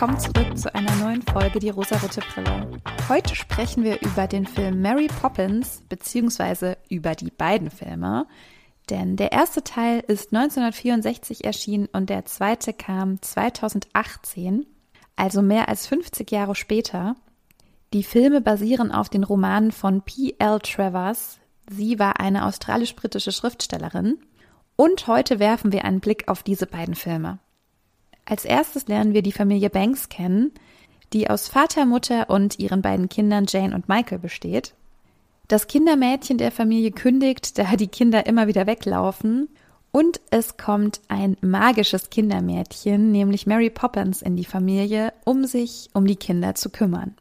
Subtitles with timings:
[0.00, 2.80] willkommen zurück zu einer neuen Folge Die rosarote Brille.
[3.10, 8.26] Heute sprechen wir über den Film Mary Poppins, beziehungsweise über die beiden Filme.
[8.88, 14.64] Denn der erste Teil ist 1964 erschienen und der zweite kam 2018,
[15.16, 17.14] also mehr als 50 Jahre später.
[17.92, 20.60] Die Filme basieren auf den Romanen von P.L.
[20.60, 21.40] Travers.
[21.68, 24.16] Sie war eine australisch-britische Schriftstellerin.
[24.76, 27.38] Und heute werfen wir einen Blick auf diese beiden Filme.
[28.30, 30.52] Als erstes lernen wir die Familie Banks kennen,
[31.12, 34.72] die aus Vater, Mutter und ihren beiden Kindern Jane und Michael besteht.
[35.48, 39.48] Das Kindermädchen der Familie kündigt, da die Kinder immer wieder weglaufen.
[39.90, 46.06] Und es kommt ein magisches Kindermädchen, nämlich Mary Poppins, in die Familie, um sich um
[46.06, 47.16] die Kinder zu kümmern.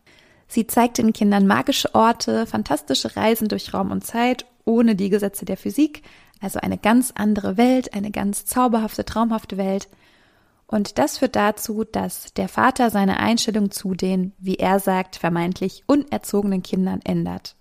[0.48, 5.46] Sie zeigt den Kindern magische Orte, fantastische Reisen durch Raum und Zeit, ohne die Gesetze
[5.46, 6.04] der Physik,
[6.40, 9.88] also eine ganz andere Welt, eine ganz zauberhafte, traumhafte Welt,
[10.72, 15.84] und das führt dazu, dass der Vater seine Einstellung zu den, wie er sagt, vermeintlich
[15.88, 17.56] unerzogenen Kindern ändert.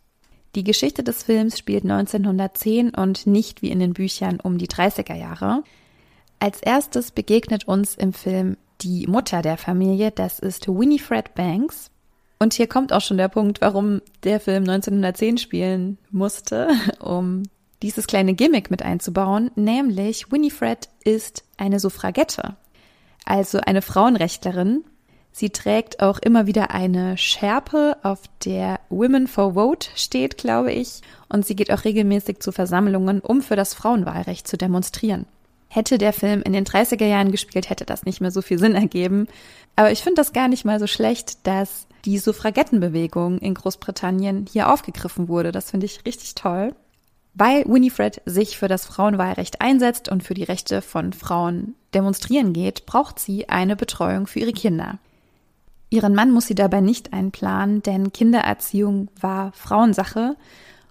[0.55, 5.15] Die Geschichte des Films spielt 1910 und nicht wie in den Büchern um die 30er
[5.15, 5.62] Jahre.
[6.39, 11.91] Als erstes begegnet uns im Film die Mutter der Familie, das ist Winifred Banks.
[12.39, 16.69] Und hier kommt auch schon der Punkt, warum der Film 1910 spielen musste,
[17.00, 17.45] um
[17.81, 22.56] dieses kleine Gimmick mit einzubauen, nämlich Winifred ist eine Suffragette
[23.29, 24.84] also eine Frauenrechtlerin.
[25.31, 31.03] Sie trägt auch immer wieder eine Schärpe, auf der Women for Vote steht, glaube ich.
[31.29, 35.27] Und sie geht auch regelmäßig zu Versammlungen, um für das Frauenwahlrecht zu demonstrieren.
[35.69, 38.75] Hätte der Film in den 30er Jahren gespielt, hätte das nicht mehr so viel Sinn
[38.75, 39.29] ergeben.
[39.77, 44.73] Aber ich finde das gar nicht mal so schlecht, dass die Suffragettenbewegung in Großbritannien hier
[44.73, 45.53] aufgegriffen wurde.
[45.53, 46.75] Das finde ich richtig toll.
[47.34, 52.87] Weil Winifred sich für das Frauenwahlrecht einsetzt und für die Rechte von Frauen demonstrieren geht,
[52.87, 54.99] braucht sie eine Betreuung für ihre Kinder.
[55.91, 60.37] Ihren Mann muss sie dabei nicht einplanen, denn Kindererziehung war Frauensache.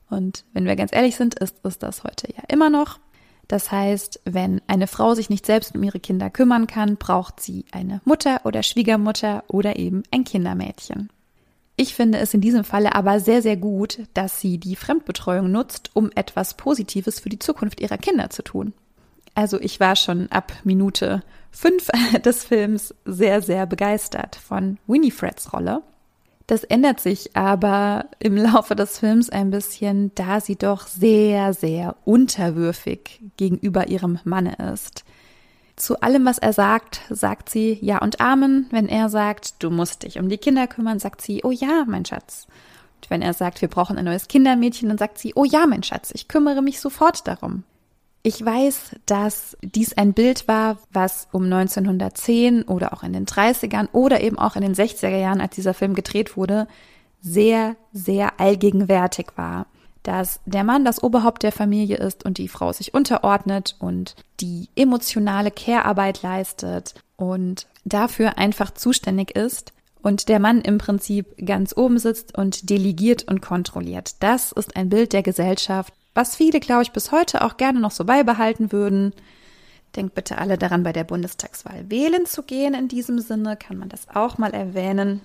[0.10, 3.00] Und wenn wir ganz ehrlich sind, ist es das heute ja immer noch.
[3.48, 7.66] Das heißt, wenn eine Frau sich nicht selbst um ihre Kinder kümmern kann, braucht sie
[7.72, 11.10] eine Mutter oder Schwiegermutter oder eben ein Kindermädchen.
[11.78, 15.92] Ich finde es in diesem Falle aber sehr, sehr gut, dass sie die Fremdbetreuung nutzt,
[15.94, 18.74] um etwas Positives für die Zukunft ihrer Kinder zu tun.
[19.38, 21.22] Also ich war schon ab Minute
[21.52, 21.90] fünf
[22.26, 25.84] des Films sehr, sehr begeistert von Winifreds Rolle.
[26.48, 31.96] Das ändert sich aber im Laufe des Films ein bisschen, da sie doch sehr, sehr
[32.04, 35.06] unterwürfig gegenüber ihrem Manne ist.
[35.76, 38.66] Zu allem, was er sagt, sagt sie Ja und Amen.
[38.72, 42.06] Wenn er sagt, du musst dich um die Kinder kümmern, sagt sie, oh ja, mein
[42.06, 42.48] Schatz.
[42.96, 45.84] Und wenn er sagt, wir brauchen ein neues Kindermädchen, dann sagt sie, oh ja, mein
[45.84, 47.66] Schatz, ich kümmere mich sofort darum.
[48.28, 53.88] Ich weiß, dass dies ein Bild war, was um 1910 oder auch in den 30ern
[53.94, 56.68] oder eben auch in den 60er Jahren, als dieser Film gedreht wurde,
[57.22, 59.68] sehr, sehr allgegenwärtig war
[60.04, 64.70] dass der Mann das Oberhaupt der Familie ist und die Frau sich unterordnet und die
[64.74, 72.00] emotionale Care-Arbeit leistet und dafür einfach zuständig ist und der Mann im Prinzip ganz oben
[72.00, 74.16] sitzt und delegiert und kontrolliert.
[74.22, 77.92] Das ist ein Bild der Gesellschaft, was viele, glaube ich, bis heute auch gerne noch
[77.92, 79.14] so beibehalten würden.
[79.96, 82.74] Denkt bitte alle daran, bei der Bundestagswahl wählen zu gehen.
[82.74, 85.22] In diesem Sinne kann man das auch mal erwähnen.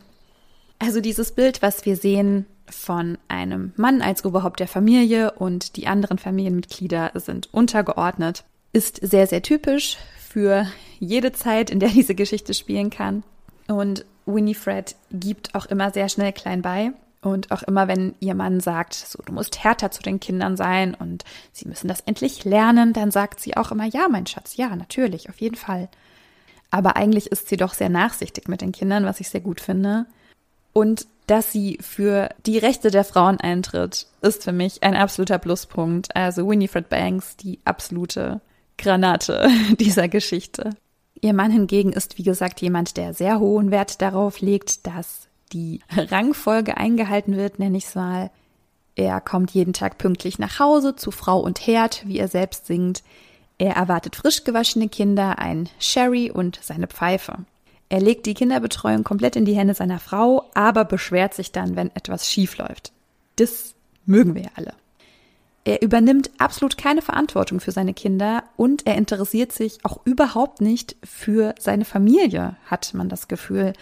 [0.78, 5.86] Also dieses Bild, was wir sehen, von einem Mann als Oberhaupt der Familie und die
[5.86, 10.66] anderen Familienmitglieder sind untergeordnet, ist sehr, sehr typisch für
[11.00, 13.22] jede Zeit, in der diese Geschichte spielen kann.
[13.66, 16.92] Und Winifred gibt auch immer sehr schnell klein bei.
[17.22, 20.94] Und auch immer, wenn ihr Mann sagt, so, du musst härter zu den Kindern sein
[20.94, 24.74] und sie müssen das endlich lernen, dann sagt sie auch immer, ja, mein Schatz, ja,
[24.74, 25.88] natürlich, auf jeden Fall.
[26.72, 30.06] Aber eigentlich ist sie doch sehr nachsichtig mit den Kindern, was ich sehr gut finde.
[30.72, 36.16] Und dass sie für die Rechte der Frauen eintritt, ist für mich ein absoluter Pluspunkt.
[36.16, 38.40] Also Winifred Banks, die absolute
[38.78, 39.48] Granate
[39.78, 40.70] dieser Geschichte.
[41.20, 45.80] Ihr Mann hingegen ist, wie gesagt, jemand, der sehr hohen Wert darauf legt, dass die
[45.90, 48.30] Rangfolge eingehalten wird, nenne ich es mal.
[48.94, 53.02] Er kommt jeden Tag pünktlich nach Hause zu Frau und Herd, wie er selbst singt.
[53.58, 57.36] Er erwartet frisch gewaschene Kinder, ein Sherry und seine Pfeife.
[57.88, 61.94] Er legt die Kinderbetreuung komplett in die Hände seiner Frau, aber beschwert sich dann, wenn
[61.94, 62.92] etwas schief läuft.
[63.36, 63.74] Das
[64.06, 64.74] mögen wir ja alle.
[65.64, 70.96] Er übernimmt absolut keine Verantwortung für seine Kinder und er interessiert sich auch überhaupt nicht
[71.04, 73.74] für seine Familie, hat man das Gefühl.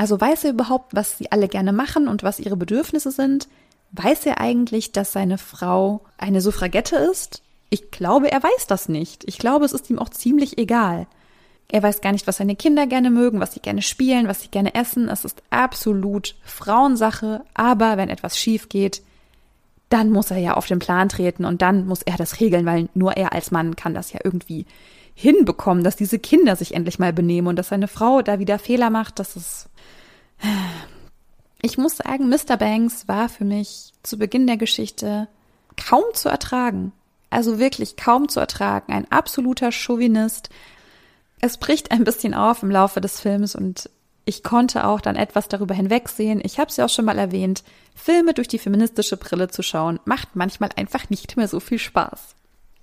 [0.00, 3.48] Also weiß er überhaupt, was sie alle gerne machen und was ihre Bedürfnisse sind?
[3.92, 7.42] Weiß er eigentlich, dass seine Frau eine Suffragette ist?
[7.68, 9.24] Ich glaube, er weiß das nicht.
[9.28, 11.06] Ich glaube, es ist ihm auch ziemlich egal.
[11.68, 14.48] Er weiß gar nicht, was seine Kinder gerne mögen, was sie gerne spielen, was sie
[14.48, 15.10] gerne essen.
[15.10, 17.42] Es ist absolut Frauensache.
[17.52, 19.02] Aber wenn etwas schief geht,
[19.90, 22.88] dann muss er ja auf den Plan treten und dann muss er das regeln, weil
[22.94, 24.64] nur er als Mann kann das ja irgendwie
[25.14, 28.88] hinbekommen, dass diese Kinder sich endlich mal benehmen und dass seine Frau da wieder Fehler
[28.88, 29.18] macht.
[29.18, 29.66] Das ist.
[31.62, 32.56] Ich muss sagen, Mr.
[32.56, 35.28] Banks war für mich zu Beginn der Geschichte
[35.76, 36.92] kaum zu ertragen.
[37.28, 38.92] Also wirklich kaum zu ertragen.
[38.92, 40.50] Ein absoluter Chauvinist.
[41.40, 43.88] Es bricht ein bisschen auf im Laufe des Films und
[44.24, 46.40] ich konnte auch dann etwas darüber hinwegsehen.
[46.44, 47.62] Ich habe es ja auch schon mal erwähnt.
[47.94, 52.34] Filme durch die feministische Brille zu schauen, macht manchmal einfach nicht mehr so viel Spaß.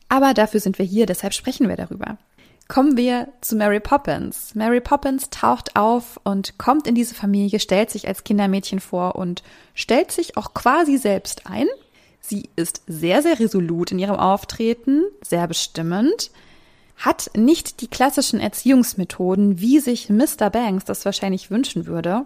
[0.10, 2.18] Aber dafür sind wir hier, deshalb sprechen wir darüber.
[2.67, 4.53] Kommen wir zu Mary Poppins.
[4.53, 9.41] Mary Poppins taucht auf und kommt in diese Familie, stellt sich als Kindermädchen vor und
[9.73, 11.67] stellt sich auch quasi selbst ein.
[12.19, 16.29] Sie ist sehr, sehr resolut in ihrem Auftreten, sehr bestimmend,
[16.97, 20.49] hat nicht die klassischen Erziehungsmethoden, wie sich Mr.
[20.49, 22.25] Banks das wahrscheinlich wünschen würde.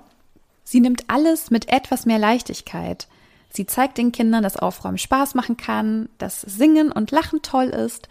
[0.63, 3.07] Sie nimmt alles mit etwas mehr Leichtigkeit.
[3.49, 8.07] Sie zeigt den Kindern, dass Aufräumen Spaß machen kann, dass Singen und Lachen toll ist.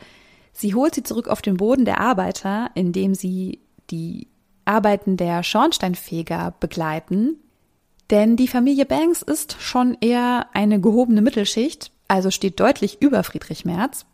[0.52, 3.60] Sie holt sie zurück auf den Boden der Arbeiter, indem sie
[3.90, 4.28] die
[4.64, 7.38] Arbeiten der Schornsteinfeger begleiten,
[8.10, 13.64] denn die Familie Banks ist schon eher eine gehobene Mittelschicht, also steht deutlich über Friedrich
[13.64, 14.04] Merz.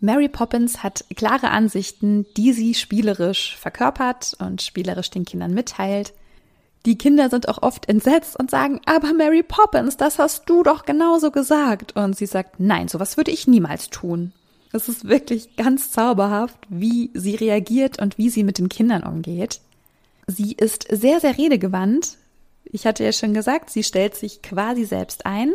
[0.00, 6.12] Mary Poppins hat klare Ansichten, die sie spielerisch verkörpert und spielerisch den Kindern mitteilt.
[6.86, 10.84] Die Kinder sind auch oft entsetzt und sagen, aber Mary Poppins, das hast du doch
[10.84, 11.96] genauso gesagt.
[11.96, 14.32] Und sie sagt, nein, sowas würde ich niemals tun.
[14.72, 19.60] Es ist wirklich ganz zauberhaft, wie sie reagiert und wie sie mit den Kindern umgeht.
[20.26, 22.18] Sie ist sehr, sehr redegewandt,
[22.70, 25.52] ich hatte ja schon gesagt, sie stellt sich quasi selbst ein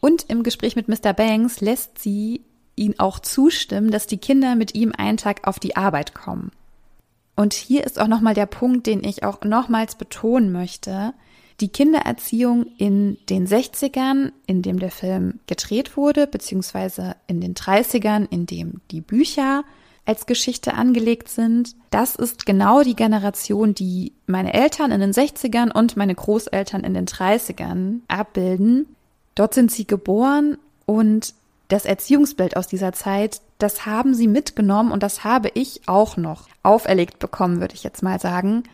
[0.00, 1.12] und im Gespräch mit Mr.
[1.12, 2.42] Banks lässt sie
[2.74, 6.50] ihn auch zustimmen, dass die Kinder mit ihm einen Tag auf die Arbeit kommen.
[7.36, 11.14] Und hier ist auch nochmal der Punkt, den ich auch nochmals betonen möchte.
[11.60, 18.26] Die Kindererziehung in den 60ern, in dem der Film gedreht wurde, beziehungsweise in den 30ern,
[18.30, 19.64] in dem die Bücher
[20.04, 21.76] als Geschichte angelegt sind.
[21.90, 26.94] Das ist genau die Generation, die meine Eltern in den 60ern und meine Großeltern in
[26.94, 28.86] den 30ern abbilden.
[29.34, 31.34] Dort sind sie geboren und
[31.68, 36.48] das Erziehungsbild aus dieser Zeit, das haben sie mitgenommen und das habe ich auch noch
[36.62, 38.64] auferlegt bekommen, würde ich jetzt mal sagen.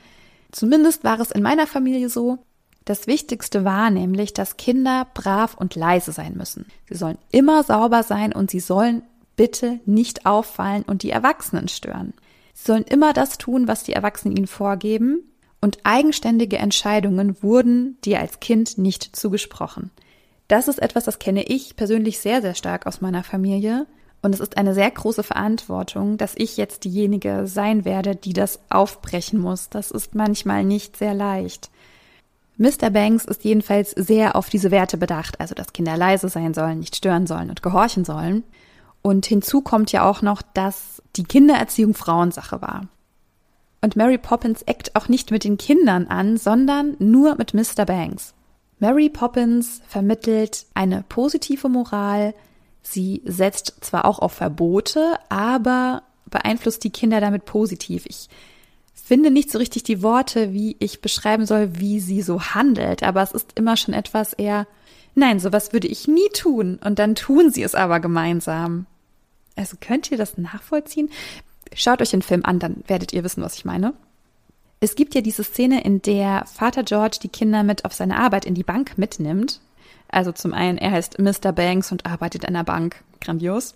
[0.50, 2.38] Zumindest war es in meiner Familie so.
[2.88, 6.64] Das Wichtigste war nämlich, dass Kinder brav und leise sein müssen.
[6.88, 9.02] Sie sollen immer sauber sein und sie sollen
[9.36, 12.14] bitte nicht auffallen und die Erwachsenen stören.
[12.54, 15.20] Sie sollen immer das tun, was die Erwachsenen ihnen vorgeben,
[15.60, 19.90] und eigenständige Entscheidungen wurden dir als Kind nicht zugesprochen.
[20.46, 23.86] Das ist etwas, das kenne ich persönlich sehr, sehr stark aus meiner Familie.
[24.22, 28.60] Und es ist eine sehr große Verantwortung, dass ich jetzt diejenige sein werde, die das
[28.70, 29.68] aufbrechen muss.
[29.68, 31.70] Das ist manchmal nicht sehr leicht.
[32.58, 32.90] Mr.
[32.90, 36.96] Banks ist jedenfalls sehr auf diese Werte bedacht, also dass Kinder leise sein sollen, nicht
[36.96, 38.42] stören sollen und gehorchen sollen.
[39.00, 42.88] Und hinzu kommt ja auch noch, dass die Kindererziehung Frauensache war.
[43.80, 47.84] Und Mary Poppins eckt auch nicht mit den Kindern an, sondern nur mit Mr.
[47.86, 48.34] Banks.
[48.80, 52.34] Mary Poppins vermittelt eine positive Moral.
[52.82, 58.04] Sie setzt zwar auch auf Verbote, aber beeinflusst die Kinder damit positiv.
[58.06, 58.28] Ich
[59.08, 63.22] finde nicht so richtig die Worte, wie ich beschreiben soll, wie sie so handelt, aber
[63.22, 64.66] es ist immer schon etwas eher,
[65.14, 66.78] nein, sowas würde ich nie tun.
[66.84, 68.84] Und dann tun sie es aber gemeinsam.
[69.56, 71.08] Also könnt ihr das nachvollziehen?
[71.72, 73.94] Schaut euch den Film an, dann werdet ihr wissen, was ich meine.
[74.80, 78.44] Es gibt ja diese Szene, in der Vater George die Kinder mit auf seine Arbeit
[78.44, 79.60] in die Bank mitnimmt.
[80.08, 81.52] Also zum einen, er heißt Mr.
[81.52, 83.02] Banks und arbeitet an der Bank.
[83.20, 83.74] Grandios.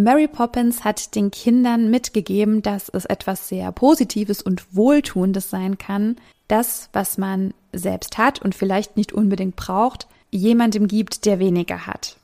[0.00, 6.14] Mary Poppins hat den Kindern mitgegeben, dass es etwas sehr Positives und Wohltuendes sein kann,
[6.46, 12.16] das, was man selbst hat und vielleicht nicht unbedingt braucht, jemandem gibt, der weniger hat.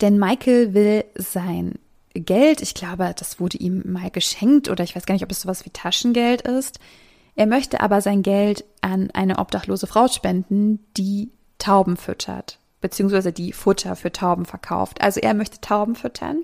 [0.00, 1.74] Denn Michael will sein
[2.14, 5.42] Geld, ich glaube, das wurde ihm mal geschenkt oder ich weiß gar nicht, ob es
[5.42, 6.80] sowas wie Taschengeld ist.
[7.36, 11.28] Er möchte aber sein Geld an eine obdachlose Frau spenden, die
[11.58, 15.02] Tauben füttert, beziehungsweise die Futter für Tauben verkauft.
[15.02, 16.38] Also er möchte Tauben füttern.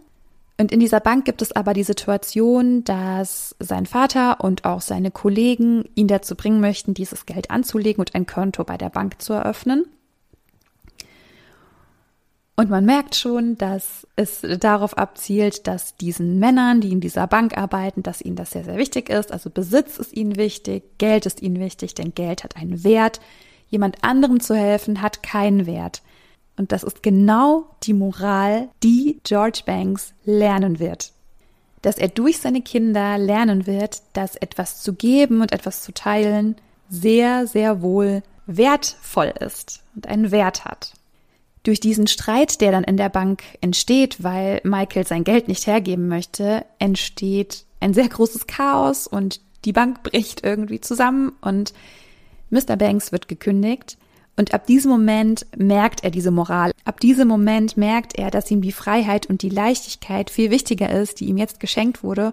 [0.61, 5.11] Und in dieser Bank gibt es aber die Situation, dass sein Vater und auch seine
[5.11, 9.33] Kollegen ihn dazu bringen möchten, dieses Geld anzulegen und ein Konto bei der Bank zu
[9.33, 9.87] eröffnen.
[12.57, 17.57] Und man merkt schon, dass es darauf abzielt, dass diesen Männern, die in dieser Bank
[17.57, 19.33] arbeiten, dass ihnen das sehr, sehr wichtig ist.
[19.33, 23.23] Also Besitz ist ihnen wichtig, Geld ist ihnen wichtig, denn Geld hat einen Wert.
[23.69, 26.02] Jemand anderem zu helfen hat keinen Wert.
[26.61, 31.14] Und das ist genau die Moral, die George Banks lernen wird.
[31.81, 36.57] dass er durch seine Kinder lernen wird, dass etwas zu geben und etwas zu teilen
[36.90, 40.93] sehr, sehr wohl wertvoll ist und einen Wert hat.
[41.62, 46.09] Durch diesen Streit, der dann in der Bank entsteht, weil Michael sein Geld nicht hergeben
[46.09, 51.73] möchte, entsteht ein sehr großes Chaos und die Bank bricht irgendwie zusammen und
[52.50, 52.76] Mr.
[52.76, 53.97] Banks wird gekündigt.
[54.37, 56.73] Und ab diesem Moment merkt er diese Moral.
[56.85, 61.21] Ab diesem Moment merkt er, dass ihm die Freiheit und die Leichtigkeit viel wichtiger ist,
[61.21, 62.33] die ihm jetzt geschenkt wurde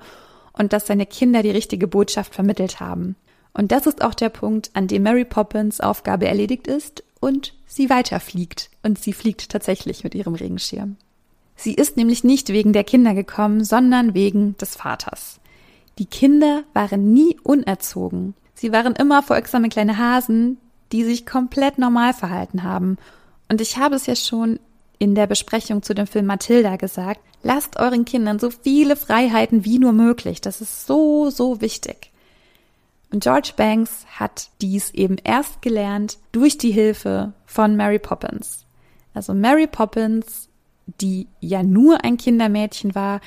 [0.53, 3.15] und dass seine Kinder die richtige Botschaft vermittelt haben.
[3.53, 7.89] Und das ist auch der Punkt, an dem Mary Poppins Aufgabe erledigt ist und sie
[7.89, 8.69] weiterfliegt.
[8.83, 10.95] Und sie fliegt tatsächlich mit ihrem Regenschirm.
[11.55, 15.39] Sie ist nämlich nicht wegen der Kinder gekommen, sondern wegen des Vaters.
[15.97, 18.35] Die Kinder waren nie unerzogen.
[18.53, 20.57] Sie waren immer folgsame kleine Hasen,
[20.91, 22.97] die sich komplett normal verhalten haben.
[23.49, 24.59] Und ich habe es ja schon
[24.99, 29.79] in der Besprechung zu dem Film Matilda gesagt, lasst euren Kindern so viele Freiheiten wie
[29.79, 30.41] nur möglich.
[30.41, 32.11] Das ist so, so wichtig.
[33.11, 38.65] Und George Banks hat dies eben erst gelernt durch die Hilfe von Mary Poppins.
[39.13, 40.49] Also Mary Poppins,
[40.99, 43.21] die ja nur ein Kindermädchen war,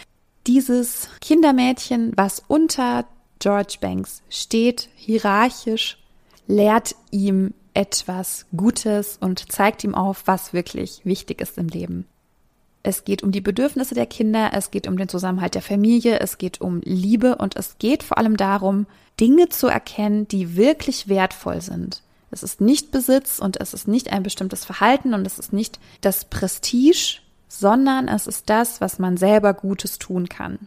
[0.47, 3.07] dieses Kindermädchen, was unter
[3.38, 6.00] George Banks steht, hierarchisch,
[6.50, 12.07] lehrt ihm etwas Gutes und zeigt ihm auf, was wirklich wichtig ist im Leben.
[12.83, 16.38] Es geht um die Bedürfnisse der Kinder, es geht um den Zusammenhalt der Familie, es
[16.38, 18.87] geht um Liebe und es geht vor allem darum,
[19.21, 22.02] Dinge zu erkennen, die wirklich wertvoll sind.
[22.30, 25.78] Es ist nicht Besitz und es ist nicht ein bestimmtes Verhalten und es ist nicht
[26.00, 30.59] das Prestige, sondern es ist das, was man selber Gutes tun kann.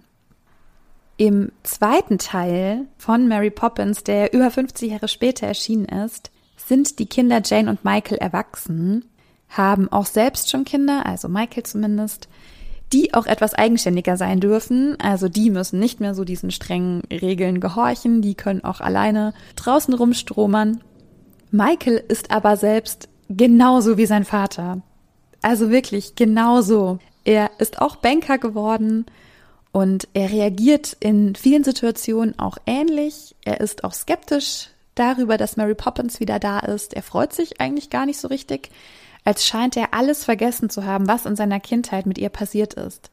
[1.23, 7.05] Im zweiten Teil von Mary Poppins, der über 50 Jahre später erschienen ist, sind die
[7.05, 9.05] Kinder Jane und Michael erwachsen,
[9.47, 12.27] haben auch selbst schon Kinder, also Michael zumindest,
[12.91, 14.99] die auch etwas eigenständiger sein dürfen.
[14.99, 19.93] Also die müssen nicht mehr so diesen strengen Regeln gehorchen, die können auch alleine draußen
[19.93, 20.83] rumstromern.
[21.51, 24.81] Michael ist aber selbst genauso wie sein Vater.
[25.41, 26.99] Also wirklich genauso.
[27.23, 29.05] Er ist auch Banker geworden
[29.73, 33.35] und er reagiert in vielen Situationen auch ähnlich.
[33.43, 36.93] Er ist auch skeptisch darüber, dass Mary Poppins wieder da ist.
[36.93, 38.69] Er freut sich eigentlich gar nicht so richtig
[39.23, 43.09] als scheint er alles vergessen zu haben, was in seiner Kindheit mit ihr passiert ist.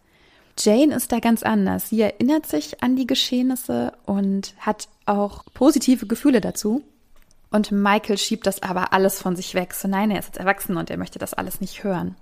[0.58, 1.88] Jane ist da ganz anders.
[1.88, 6.82] Sie erinnert sich an die Geschehnisse und hat auch positive Gefühle dazu.
[7.50, 9.74] Und Michael schiebt das aber alles von sich weg.
[9.74, 12.16] So nein, er ist jetzt erwachsen und er möchte das alles nicht hören.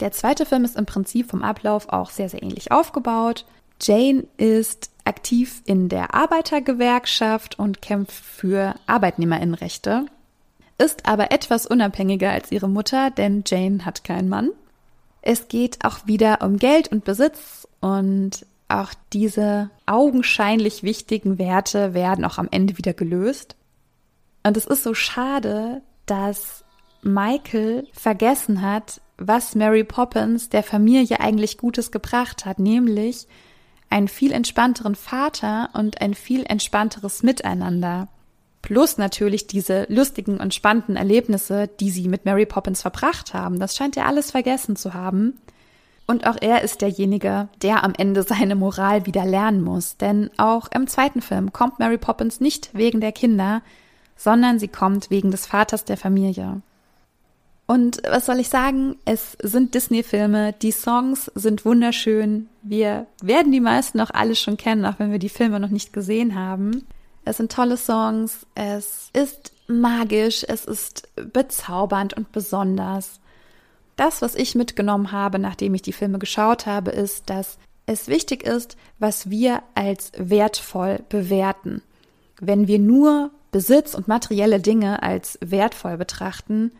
[0.00, 3.46] Der zweite Film ist im Prinzip vom Ablauf auch sehr, sehr ähnlich aufgebaut.
[3.80, 10.06] Jane ist aktiv in der Arbeitergewerkschaft und kämpft für Arbeitnehmerinnenrechte
[10.78, 14.50] ist aber etwas unabhängiger als ihre Mutter, denn Jane hat keinen Mann.
[15.22, 22.24] Es geht auch wieder um Geld und Besitz und auch diese augenscheinlich wichtigen Werte werden
[22.24, 23.56] auch am Ende wieder gelöst.
[24.42, 26.64] Und es ist so schade, dass
[27.02, 33.26] Michael vergessen hat, was Mary Poppins der Familie eigentlich Gutes gebracht hat, nämlich
[33.88, 38.08] einen viel entspannteren Vater und ein viel entspannteres Miteinander.
[38.62, 43.60] Plus natürlich diese lustigen und spannenden Erlebnisse, die sie mit Mary Poppins verbracht haben.
[43.60, 45.38] Das scheint er alles vergessen zu haben.
[46.08, 49.96] Und auch er ist derjenige, der am Ende seine Moral wieder lernen muss.
[49.96, 53.62] Denn auch im zweiten Film kommt Mary Poppins nicht wegen der Kinder,
[54.16, 56.60] sondern sie kommt wegen des Vaters der Familie.
[57.66, 58.96] Und was soll ich sagen?
[59.04, 62.48] Es sind Disney-Filme, die Songs sind wunderschön.
[62.62, 65.92] Wir werden die meisten auch alle schon kennen, auch wenn wir die Filme noch nicht
[65.92, 66.86] gesehen haben.
[67.24, 73.18] Es sind tolle Songs, es ist magisch, es ist bezaubernd und besonders.
[73.96, 78.44] Das, was ich mitgenommen habe, nachdem ich die Filme geschaut habe, ist, dass es wichtig
[78.44, 81.82] ist, was wir als wertvoll bewerten.
[82.40, 86.70] Wenn wir nur Besitz und materielle Dinge als wertvoll betrachten,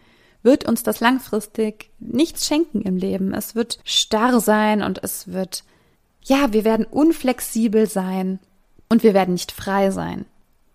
[0.46, 3.34] wird uns das langfristig nichts schenken im Leben.
[3.34, 5.64] Es wird starr sein und es wird,
[6.22, 8.38] ja, wir werden unflexibel sein
[8.88, 10.24] und wir werden nicht frei sein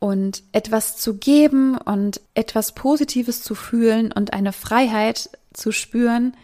[0.01, 6.36] und etwas zu geben und etwas Positives zu fühlen und eine Freiheit zu spüren,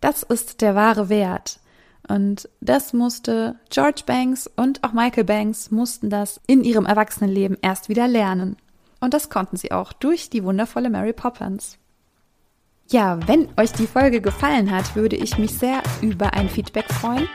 [0.00, 1.60] das ist der wahre Wert.
[2.08, 7.88] Und das musste George Banks und auch Michael Banks mussten das in ihrem Erwachsenenleben erst
[7.88, 8.56] wieder lernen.
[9.00, 11.78] Und das konnten sie auch durch die wundervolle Mary Poppins.
[12.90, 17.28] Ja, wenn euch die Folge gefallen hat, würde ich mich sehr über ein Feedback freuen.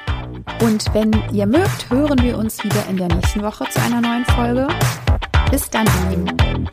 [0.62, 4.26] Und wenn ihr mögt, hören wir uns wieder in der nächsten Woche zu einer neuen
[4.26, 4.68] Folge.
[5.50, 6.70] Bis dann, ihr Lieben.